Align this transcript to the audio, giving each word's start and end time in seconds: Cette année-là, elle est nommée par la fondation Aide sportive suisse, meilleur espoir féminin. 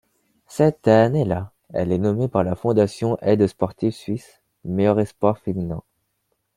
Cette 0.47 0.87
année-là, 0.87 1.51
elle 1.73 1.91
est 1.91 1.99
nommée 1.99 2.27
par 2.27 2.43
la 2.43 2.55
fondation 2.55 3.19
Aide 3.21 3.45
sportive 3.45 3.91
suisse, 3.91 4.41
meilleur 4.65 4.99
espoir 4.99 5.37
féminin. 5.37 5.83